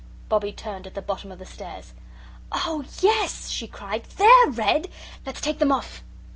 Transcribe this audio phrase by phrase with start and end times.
[0.29, 1.93] Bobbie turned at the bottom of the stairs.
[2.51, 4.87] "Oh, yes," she cried; "THEY'RE red!
[5.27, 6.01] Let's take them off."